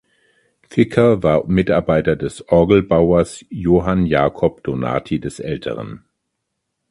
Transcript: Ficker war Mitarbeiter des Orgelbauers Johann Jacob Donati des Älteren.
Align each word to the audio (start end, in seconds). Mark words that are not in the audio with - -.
Ficker 0.67 1.21
war 1.21 1.45
Mitarbeiter 1.47 2.15
des 2.15 2.49
Orgelbauers 2.49 3.45
Johann 3.51 4.07
Jacob 4.07 4.63
Donati 4.63 5.19
des 5.19 5.39
Älteren. 5.39 6.05